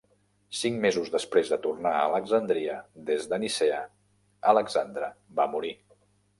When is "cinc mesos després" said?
0.59-1.51